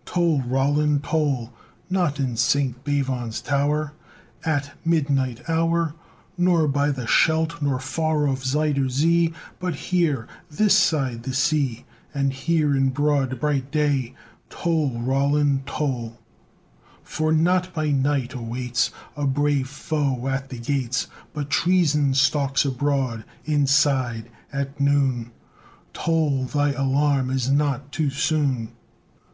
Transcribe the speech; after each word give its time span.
III 0.00 0.04
Toll! 0.12 0.42
Roland, 0.42 1.04
toll! 1.04 1.54
Not 1.88 2.20
in 2.20 2.36
St. 2.36 2.84
Bavon's 2.84 3.40
tower 3.40 3.94
At 4.44 4.72
midnight 4.84 5.40
hour, 5.48 5.94
Nor 6.36 6.68
by 6.68 6.90
the 6.90 7.06
Scheldt, 7.06 7.62
nor 7.62 7.78
far 7.80 8.28
off 8.28 8.44
Zuyder 8.44 8.90
Zee; 8.90 9.32
But 9.58 9.74
here 9.74 10.28
this 10.50 10.76
side 10.76 11.22
the 11.22 11.32
sea! 11.32 11.86
And 12.12 12.34
here 12.34 12.76
in 12.76 12.90
broad, 12.90 13.40
bright 13.40 13.70
day! 13.72 14.12
Toll! 14.50 15.00
Roland, 15.00 15.66
toll! 15.66 16.18
For 17.02 17.32
not 17.32 17.72
by 17.72 17.90
night 17.90 18.34
awaits 18.34 18.90
A 19.16 19.26
brave 19.26 19.66
foe 19.70 20.28
at 20.28 20.50
the 20.50 20.58
gates, 20.58 21.06
But 21.32 21.48
Treason 21.48 22.12
stalks 22.12 22.66
abroad 22.66 23.24
inside! 23.46 24.28
at 24.52 24.78
noon! 24.78 25.30
Toll! 25.94 26.44
Thy 26.44 26.72
alarm 26.72 27.30
is 27.30 27.50
not 27.50 27.92
too 27.92 28.10
soon! 28.10 28.72